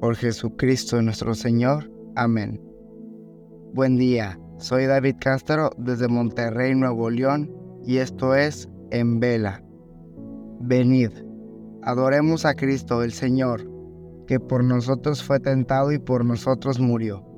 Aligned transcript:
Por 0.00 0.16
Jesucristo 0.16 1.00
nuestro 1.02 1.34
Señor. 1.34 1.90
Amén. 2.16 2.60
Buen 3.72 3.96
día, 3.96 4.38
soy 4.58 4.86
David 4.86 5.16
Castro 5.20 5.70
desde 5.78 6.08
Monterrey, 6.08 6.74
Nuevo 6.74 7.10
León, 7.10 7.50
y 7.84 7.98
esto 7.98 8.34
es 8.34 8.68
En 8.90 9.20
Vela. 9.20 9.64
Venid, 10.60 11.10
adoremos 11.82 12.44
a 12.44 12.54
Cristo 12.54 13.02
el 13.02 13.12
Señor, 13.12 13.68
que 14.26 14.40
por 14.40 14.64
nosotros 14.64 15.22
fue 15.22 15.40
tentado 15.40 15.92
y 15.92 15.98
por 15.98 16.24
nosotros 16.24 16.78
murió 16.80 17.34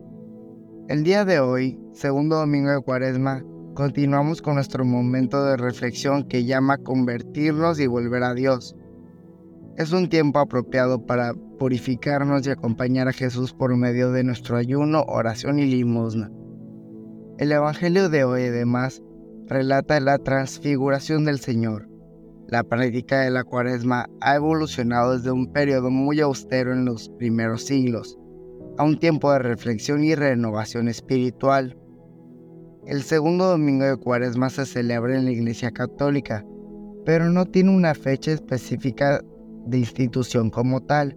el 0.88 1.02
día 1.02 1.24
de 1.24 1.40
hoy, 1.40 1.80
segundo 1.94 2.36
domingo 2.36 2.70
de 2.70 2.80
Cuaresma, 2.80 3.42
continuamos 3.74 4.40
con 4.40 4.54
nuestro 4.54 4.84
momento 4.84 5.44
de 5.44 5.56
reflexión 5.56 6.28
que 6.28 6.44
llama 6.44 6.78
convertirnos 6.78 7.80
y 7.80 7.88
volver 7.88 8.22
a 8.22 8.34
Dios. 8.34 8.76
Es 9.76 9.92
un 9.92 10.08
tiempo 10.08 10.38
apropiado 10.38 11.04
para 11.04 11.34
purificarnos 11.58 12.46
y 12.46 12.50
acompañar 12.50 13.08
a 13.08 13.12
Jesús 13.12 13.52
por 13.52 13.76
medio 13.76 14.10
de 14.10 14.24
nuestro 14.24 14.56
ayuno, 14.56 15.04
oración 15.06 15.58
y 15.58 15.66
limosna. 15.66 16.30
El 17.36 17.52
Evangelio 17.52 18.08
de 18.08 18.24
hoy 18.24 18.44
además 18.44 19.02
relata 19.46 20.00
la 20.00 20.16
transfiguración 20.16 21.26
del 21.26 21.40
Señor. 21.40 21.90
La 22.48 22.64
práctica 22.64 23.20
de 23.20 23.30
la 23.30 23.44
cuaresma 23.44 24.08
ha 24.22 24.36
evolucionado 24.36 25.14
desde 25.14 25.30
un 25.30 25.52
periodo 25.52 25.90
muy 25.90 26.20
austero 26.20 26.72
en 26.72 26.86
los 26.86 27.10
primeros 27.10 27.64
siglos 27.64 28.18
a 28.78 28.84
un 28.84 28.98
tiempo 28.98 29.30
de 29.30 29.40
reflexión 29.40 30.04
y 30.04 30.14
renovación 30.14 30.88
espiritual. 30.88 31.76
El 32.86 33.02
segundo 33.02 33.46
domingo 33.48 33.84
de 33.84 33.96
Cuaresma 33.98 34.48
se 34.48 34.64
celebra 34.64 35.18
en 35.18 35.26
la 35.26 35.32
Iglesia 35.32 35.70
Católica, 35.70 36.46
pero 37.04 37.28
no 37.28 37.44
tiene 37.44 37.76
una 37.76 37.94
fecha 37.94 38.32
específica 38.32 39.20
de 39.66 39.78
institución 39.78 40.50
como 40.50 40.82
tal. 40.82 41.16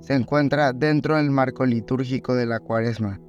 Se 0.00 0.14
encuentra 0.14 0.72
dentro 0.72 1.16
del 1.16 1.30
marco 1.30 1.64
litúrgico 1.64 2.34
de 2.34 2.46
la 2.46 2.60
Cuaresma, 2.60 3.20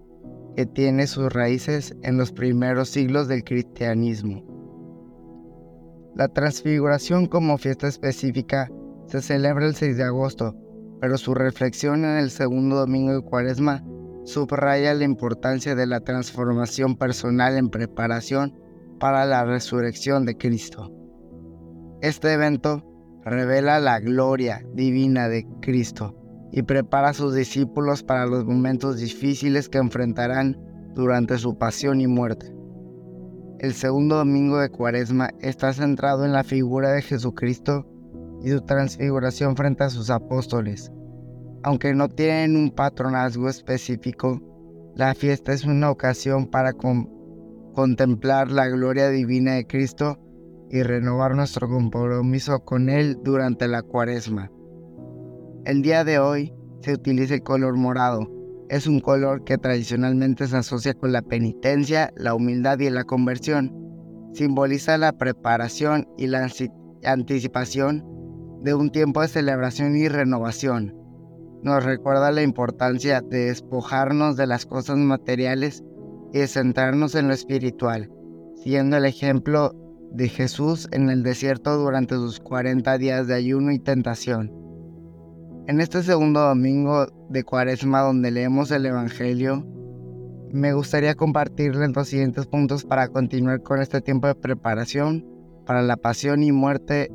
que 0.56 0.66
tiene 0.66 1.08
sus 1.08 1.32
raíces 1.32 1.96
en 2.04 2.18
los 2.18 2.32
primeros 2.32 2.90
siglos 2.90 3.28
del 3.28 3.44
cristianismo. 3.44 4.44
La 6.16 6.28
transfiguración 6.30 7.28
como 7.28 7.58
fiesta 7.58 7.88
específica 7.88 8.70
se 9.08 9.22
celebra 9.22 9.66
el 9.66 9.76
6 9.76 9.98
de 9.98 10.04
agosto, 10.04 10.56
pero 11.02 11.18
su 11.18 11.34
reflexión 11.34 12.06
en 12.06 12.18
el 12.18 12.32
segundo 12.32 12.78
domingo 12.78 13.14
de 13.14 13.22
Cuaresma 13.22 13.84
subraya 14.24 14.94
la 14.94 15.04
importancia 15.04 15.76
de 15.76 15.86
la 15.86 16.00
transformación 16.00 16.96
personal 16.96 17.58
en 17.58 17.70
preparación 17.70 18.58
para 19.00 19.26
la 19.26 19.44
resurrección 19.44 20.26
de 20.26 20.38
Cristo. 20.38 20.92
Este 22.02 22.34
evento 22.34 22.84
revela 23.26 23.80
la 23.80 24.00
gloria 24.00 24.64
divina 24.74 25.28
de 25.28 25.48
Cristo 25.62 26.16
y 26.52 26.62
prepara 26.62 27.10
a 27.10 27.14
sus 27.14 27.34
discípulos 27.34 28.04
para 28.04 28.28
los 28.28 28.46
momentos 28.46 28.98
difíciles 29.00 29.68
que 29.68 29.80
enfrentarán 29.80 30.58
durante 30.94 31.38
su 31.38 31.58
pasión 31.58 32.00
y 32.00 32.08
muerte. 32.08 32.56
El 33.60 33.74
segundo 33.74 34.18
domingo 34.18 34.60
de 34.60 34.70
Cuaresma 34.70 35.32
está 35.42 35.74
centrado 35.74 36.24
en 36.24 36.32
la 36.32 36.44
figura 36.44 36.92
de 36.92 37.02
Jesucristo 37.02 37.86
y 38.44 38.50
su 38.50 38.62
transfiguración 38.62 39.56
frente 39.56 39.84
a 39.84 39.90
sus 39.90 40.10
apóstoles. 40.10 40.92
Aunque 41.64 41.96
no 41.96 42.10
tienen 42.10 42.56
un 42.56 42.70
patronazgo 42.70 43.50
específico, 43.50 44.40
la 44.96 45.16
fiesta 45.16 45.52
es 45.52 45.66
una 45.66 45.90
ocasión 45.90 46.48
para 46.48 46.74
contemplar 47.74 48.52
la 48.52 48.68
gloria 48.68 49.10
divina 49.10 49.56
de 49.56 49.66
Cristo 49.66 50.20
y 50.70 50.84
renovar 50.84 51.36
nuestro 51.36 51.68
compromiso 51.68 52.60
con 52.62 52.90
Él 52.90 53.18
durante 53.24 53.68
la 53.68 53.82
cuaresma. 53.82 54.52
El 55.66 55.82
día 55.82 56.04
de 56.04 56.20
hoy 56.20 56.54
se 56.82 56.94
utiliza 56.94 57.36
el 57.36 57.44
color 57.44 57.76
morado. 57.78 58.32
Es 58.70 58.88
un 58.88 59.00
color 59.00 59.44
que 59.44 59.58
tradicionalmente 59.58 60.48
se 60.48 60.58
asocia 60.58 60.94
con 60.94 61.12
la 61.12 61.22
penitencia, 61.22 62.12
la 62.16 62.34
humildad 62.34 62.80
y 62.80 62.90
la 62.90 63.04
conversión. 63.04 63.74
Simboliza 64.34 64.98
la 64.98 65.14
preparación 65.14 66.08
y 66.18 66.28
la 66.28 66.48
anticipación 67.04 68.04
de 68.62 68.74
un 68.74 68.90
tiempo 68.90 69.22
de 69.22 69.28
celebración 69.28 69.96
y 69.96 70.08
renovación. 70.08 70.96
Nos 71.64 71.84
recuerda 71.84 72.32
la 72.32 72.44
importancia 72.44 73.22
de 73.22 73.46
despojarnos 73.46 74.36
de 74.38 74.48
las 74.48 74.66
cosas 74.66 74.98
materiales 74.98 75.84
y 76.34 76.46
centrarnos 76.48 77.16
en 77.16 77.28
lo 77.28 77.34
espiritual, 77.34 78.12
siendo 78.56 78.98
el 78.98 79.06
ejemplo 79.06 79.74
de 80.16 80.30
Jesús 80.30 80.88
en 80.92 81.10
el 81.10 81.24
desierto 81.24 81.78
durante 81.78 82.16
sus 82.16 82.40
40 82.40 82.98
días 82.98 83.28
de 83.28 83.36
ayuno 83.36 83.72
y 83.72 83.80
tentación. 83.80 84.52
En 85.68 85.82
este 85.82 86.04
segundo 86.04 86.42
domingo 86.42 87.08
de 87.30 87.44
Cuaresma 87.44 88.02
donde 88.02 88.32
leemos 88.32 88.72
el 88.72 88.86
Evangelio, 88.86 89.66
me 90.52 90.74
gustaría 90.74 91.16
compartirles 91.16 91.94
los 91.94 92.08
siguientes 92.08 92.46
puntos 92.46 92.86
para 92.86 93.10
continuar 93.10 93.62
con 93.62 93.82
este 93.82 94.00
tiempo 94.00 94.28
de 94.28 94.36
preparación 94.36 95.26
para 95.66 95.82
la 95.82 95.98
pasión 95.98 96.44
y 96.44 96.52
muerte 96.52 97.12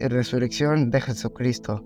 y 0.00 0.08
resurrección 0.08 0.90
de 0.90 1.00
Jesucristo. 1.00 1.84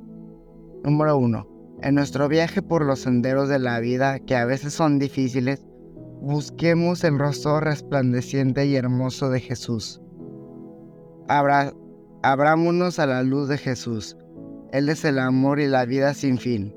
Número 0.85 1.19
1. 1.19 1.79
En 1.83 1.95
nuestro 1.97 2.29
viaje 2.29 2.63
por 2.63 2.85
los 2.85 3.01
senderos 3.01 3.49
de 3.49 3.59
la 3.59 3.81
vida, 3.81 4.19
que 4.21 4.37
a 4.37 4.47
veces 4.47 4.73
son 4.73 4.99
difíciles, 4.99 5.67
busquemos 6.23 7.05
el 7.05 7.19
rostro 7.19 7.61
resplandeciente 7.61 8.65
y 8.67 8.77
hermoso 8.77 9.29
de 9.29 9.41
Jesús. 9.41 10.01
Abrámonos 11.29 12.99
a 12.99 13.07
la 13.07 13.23
luz 13.23 13.49
de 13.49 13.59
Jesús. 13.59 14.17
Él 14.73 14.89
es 14.89 15.05
el 15.05 15.19
amor 15.19 15.61
y 15.61 15.69
la 15.69 15.85
vida 15.85 16.15
sin 16.15 16.39
fin. 16.39 16.75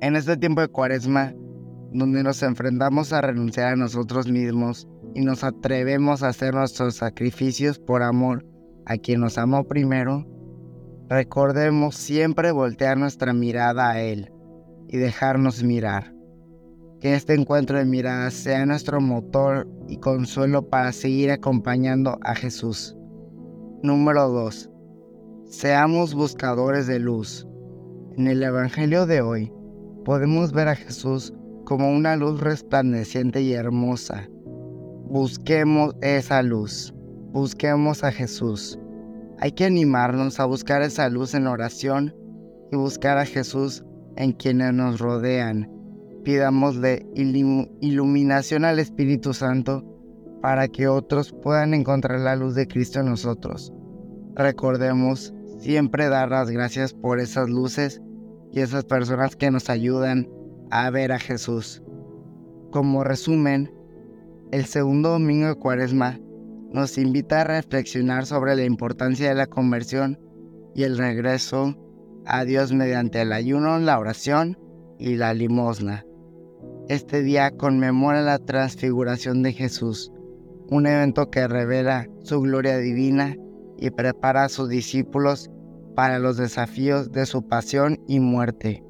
En 0.00 0.16
este 0.16 0.36
tiempo 0.36 0.60
de 0.60 0.68
cuaresma, 0.68 1.34
donde 1.92 2.22
nos 2.22 2.42
enfrentamos 2.42 3.12
a 3.12 3.20
renunciar 3.20 3.72
a 3.72 3.76
nosotros 3.76 4.28
mismos 4.28 4.88
y 5.14 5.22
nos 5.22 5.44
atrevemos 5.44 6.22
a 6.22 6.28
hacer 6.28 6.54
nuestros 6.54 6.96
sacrificios 6.96 7.78
por 7.78 8.02
amor 8.02 8.44
a 8.86 8.96
quien 8.96 9.20
nos 9.20 9.38
amó 9.38 9.64
primero, 9.64 10.26
recordemos 11.08 11.96
siempre 11.96 12.50
voltear 12.50 12.98
nuestra 12.98 13.32
mirada 13.32 13.90
a 13.90 14.00
Él 14.00 14.32
y 14.88 14.96
dejarnos 14.98 15.62
mirar. 15.62 16.14
Que 17.00 17.14
este 17.14 17.34
encuentro 17.34 17.78
de 17.78 17.84
miradas 17.84 18.34
sea 18.34 18.64
nuestro 18.66 19.00
motor 19.00 19.68
y 19.88 19.98
consuelo 19.98 20.68
para 20.68 20.92
seguir 20.92 21.30
acompañando 21.30 22.18
a 22.22 22.34
Jesús. 22.34 22.96
Número 23.84 24.30
2. 24.30 24.70
Seamos 25.44 26.14
buscadores 26.14 26.86
de 26.86 26.98
luz. 26.98 27.46
En 28.16 28.28
el 28.28 28.42
Evangelio 28.42 29.04
de 29.04 29.20
hoy 29.20 29.52
podemos 30.06 30.52
ver 30.52 30.68
a 30.68 30.74
Jesús 30.74 31.34
como 31.66 31.92
una 31.92 32.16
luz 32.16 32.40
resplandeciente 32.40 33.42
y 33.42 33.52
hermosa 33.52 34.26
busquemos 35.14 35.94
esa 36.00 36.42
luz, 36.42 36.94
busquemos 37.32 38.02
a 38.04 38.10
Jesús. 38.10 38.78
Hay 39.38 39.52
que 39.52 39.66
animarnos 39.66 40.40
a 40.40 40.46
buscar 40.46 40.80
esa 40.80 41.10
luz 41.10 41.34
en 41.34 41.46
oración 41.46 42.16
y 42.72 42.76
buscar 42.76 43.18
a 43.18 43.26
Jesús 43.26 43.84
en 44.16 44.32
quienes 44.32 44.72
nos 44.72 44.98
rodean. 44.98 45.70
Pidámosle 46.24 47.06
iluminación 47.14 48.64
al 48.64 48.78
Espíritu 48.78 49.34
Santo 49.34 49.84
para 50.44 50.68
que 50.68 50.88
otros 50.88 51.32
puedan 51.32 51.72
encontrar 51.72 52.20
la 52.20 52.36
luz 52.36 52.54
de 52.54 52.68
Cristo 52.68 53.00
en 53.00 53.06
nosotros. 53.06 53.72
Recordemos 54.34 55.32
siempre 55.58 56.10
dar 56.10 56.32
las 56.32 56.50
gracias 56.50 56.92
por 56.92 57.18
esas 57.18 57.48
luces 57.48 58.02
y 58.52 58.60
esas 58.60 58.84
personas 58.84 59.36
que 59.36 59.50
nos 59.50 59.70
ayudan 59.70 60.28
a 60.70 60.90
ver 60.90 61.12
a 61.12 61.18
Jesús. 61.18 61.82
Como 62.72 63.04
resumen, 63.04 63.72
el 64.52 64.66
segundo 64.66 65.12
domingo 65.12 65.46
de 65.46 65.54
Cuaresma 65.54 66.20
nos 66.70 66.98
invita 66.98 67.40
a 67.40 67.44
reflexionar 67.44 68.26
sobre 68.26 68.54
la 68.54 68.64
importancia 68.64 69.30
de 69.30 69.36
la 69.36 69.46
conversión 69.46 70.20
y 70.74 70.82
el 70.82 70.98
regreso 70.98 71.74
a 72.26 72.44
Dios 72.44 72.70
mediante 72.70 73.22
el 73.22 73.32
ayuno, 73.32 73.78
la 73.78 73.98
oración 73.98 74.58
y 74.98 75.16
la 75.16 75.32
limosna. 75.32 76.04
Este 76.90 77.22
día 77.22 77.50
conmemora 77.50 78.20
la 78.20 78.38
transfiguración 78.38 79.42
de 79.42 79.54
Jesús, 79.54 80.12
un 80.70 80.86
evento 80.86 81.30
que 81.30 81.46
revela 81.46 82.08
su 82.22 82.40
gloria 82.40 82.78
divina 82.78 83.36
y 83.78 83.90
prepara 83.90 84.44
a 84.44 84.48
sus 84.48 84.68
discípulos 84.68 85.50
para 85.94 86.18
los 86.18 86.36
desafíos 86.36 87.12
de 87.12 87.26
su 87.26 87.46
pasión 87.46 88.00
y 88.08 88.20
muerte. 88.20 88.82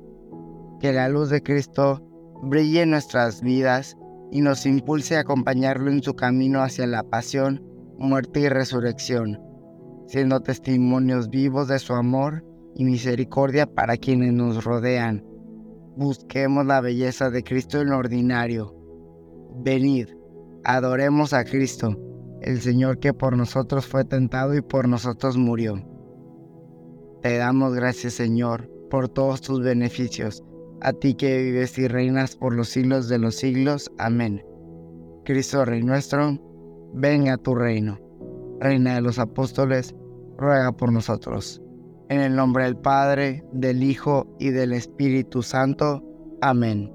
que 0.81 0.93
la 0.93 1.09
luz 1.09 1.31
de 1.31 1.43
Cristo 1.43 2.03
brille 2.43 2.83
en 2.83 2.91
nuestras 2.91 3.41
vidas 3.41 3.97
y 4.31 4.43
nos 4.43 4.67
impulse 4.67 5.17
a 5.17 5.21
acompañarlo 5.21 5.91
en 5.91 6.03
su 6.03 6.15
camino 6.15 6.61
hacia 6.61 6.87
la 6.87 7.03
pasión, 7.03 7.63
muerte 7.99 8.41
y 8.41 8.49
resurrección, 8.49 9.41
siendo 10.09 10.41
testimonios 10.41 11.31
vivos 11.31 11.69
de 11.69 11.79
su 11.79 11.95
amor 11.95 12.45
y 12.75 12.85
misericordia 12.85 13.67
para 13.67 13.97
quienes 13.97 14.33
nos 14.35 14.65
rodean. 14.65 15.25
Busquemos 15.97 16.67
la 16.67 16.81
belleza 16.81 17.31
de 17.31 17.45
Cristo 17.45 17.81
en 17.81 17.91
lo 17.91 17.99
ordinario. 17.99 18.75
Venid, 19.63 20.09
adoremos 20.65 21.33
a 21.33 21.45
Cristo, 21.45 21.97
el 22.43 22.61
Señor 22.61 22.99
que 22.99 23.13
por 23.13 23.37
nosotros 23.37 23.87
fue 23.87 24.05
tentado 24.05 24.55
y 24.55 24.61
por 24.61 24.89
nosotros 24.89 25.37
murió. 25.37 25.83
Te 27.23 27.37
damos 27.37 27.75
gracias, 27.75 28.15
Señor, 28.15 28.71
por 28.91 29.09
todos 29.09 29.41
tus 29.41 29.63
beneficios 29.63 30.43
a 30.85 30.93
ti 30.93 31.15
que 31.15 31.43
vives 31.43 31.79
y 31.79 31.89
reinas 31.89 32.37
por 32.37 32.55
los 32.55 32.69
siglos 32.69 33.09
de 33.09 33.19
los 33.19 33.37
siglos. 33.37 33.91
Amén. 33.99 34.45
Cristo 35.25 35.65
Rey 35.65 35.83
nuestro, 35.83 36.39
ven 36.93 37.29
a 37.29 37.39
tu 37.39 37.55
reino. 37.55 37.99
Reina 38.61 38.95
de 38.95 39.01
los 39.01 39.19
apóstoles, 39.19 39.95
ruega 40.37 40.73
por 40.73 40.93
nosotros. 40.93 41.61
En 42.11 42.21
el 42.21 42.37
nombre 42.37 42.65
del 42.65 42.77
Padre, 42.77 43.43
del 43.53 43.83
Hijo 43.83 44.27
y 44.39 44.51
del 44.51 44.75
Espíritu 44.75 45.43
Santo. 45.43 46.05
Amén. 46.43 46.93